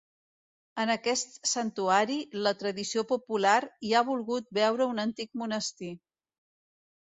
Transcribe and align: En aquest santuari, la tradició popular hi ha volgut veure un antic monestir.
En 0.83 0.91
aquest 0.93 1.35
santuari, 1.49 2.15
la 2.47 2.55
tradició 2.63 3.05
popular 3.13 3.55
hi 3.89 3.93
ha 3.93 4.03
volgut 4.09 4.51
veure 4.61 4.91
un 4.95 5.07
antic 5.07 5.41
monestir. 5.45 5.95